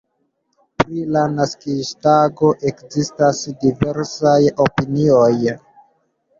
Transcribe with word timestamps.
Pri 0.81 1.03
la 1.17 1.21
naskiĝtago 1.33 2.51
ekzistas 2.71 3.45
diversaj 3.67 4.37
opinioj. 4.69 5.33